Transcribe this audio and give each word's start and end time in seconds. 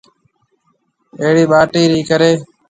اھڙِي 1.21 1.43
ٻاٽِي 1.51 1.81
رَي 1.91 1.99
ڪري۔ 2.09 2.31